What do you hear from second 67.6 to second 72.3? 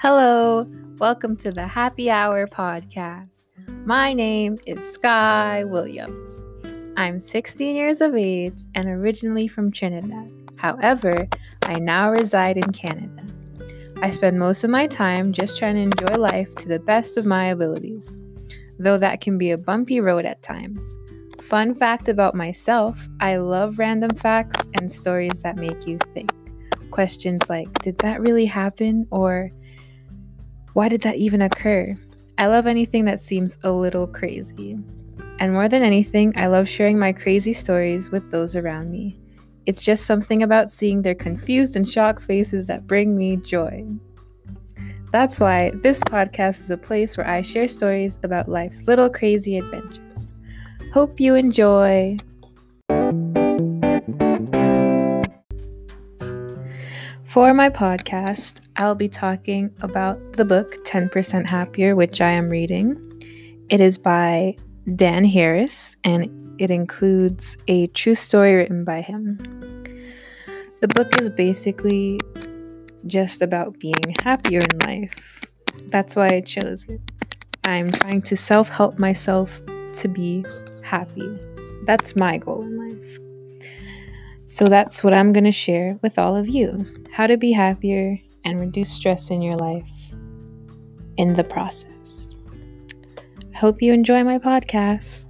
a true story written by him. The book is basically